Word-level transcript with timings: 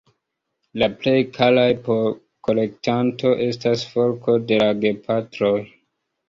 La 0.83 0.85
plej 1.01 1.19
karaj 1.35 1.65
por 1.87 1.99
la 2.05 2.13
kolektanto 2.47 3.35
estas 3.49 3.85
forko 3.93 4.37
de 4.53 4.59
la 4.65 4.73
gepatroj. 4.87 5.55